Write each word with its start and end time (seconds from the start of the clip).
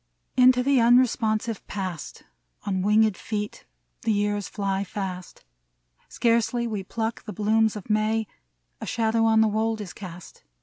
Into 0.35 0.63
the 0.63 0.79
unresponsive 0.81 1.63
past 1.67 2.23
On 2.65 2.81
winged 2.81 3.15
feet 3.15 3.67
the 4.01 4.11
years 4.11 4.47
fly 4.47 4.83
fast: 4.83 5.45
Scarcely 6.09 6.65
we 6.65 6.81
pluck 6.83 7.23
the 7.25 7.33
blooms 7.33 7.75
of 7.75 7.87
May, 7.87 8.25
A 8.81 8.87
shadow 8.87 9.25
on 9.25 9.41
the 9.41 9.47
wold 9.47 9.79
is 9.79 9.93
cast. 9.93 10.41